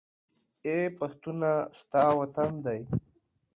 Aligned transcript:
اې 0.65 0.77
پښتونه! 0.99 1.49
ستا 1.79 2.03
وطن 2.19 2.51
دى 2.65 2.79